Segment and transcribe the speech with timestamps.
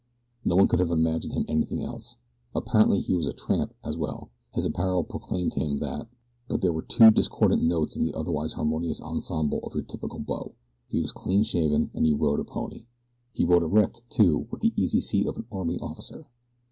[0.43, 2.15] No one could have imagined him anything else.
[2.55, 6.07] Apparently he was a tramp as well his apparel proclaimed him that;
[6.47, 10.55] but there were two discordant notes in the otherwise harmonious ensemble of your typical bo.
[10.87, 12.87] He was clean shaven and he rode a pony.
[13.31, 16.25] He rode erect, too, with the easy seat of an army officer.